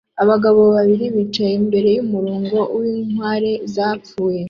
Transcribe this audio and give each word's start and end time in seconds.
Abagabo 0.23 0.61
babiri 0.75 1.05
bicaye 1.15 1.53
imbere 1.61 1.89
yumurongo 1.97 2.57
winkware 2.79 3.51
zapfuye 3.73 4.39